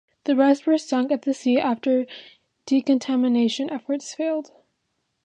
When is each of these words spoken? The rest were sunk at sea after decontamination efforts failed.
The 0.23 0.35
rest 0.35 0.65
were 0.65 0.79
sunk 0.79 1.11
at 1.11 1.25
sea 1.35 1.59
after 1.59 2.07
decontamination 2.65 3.69
efforts 3.71 4.15
failed. 4.15 4.49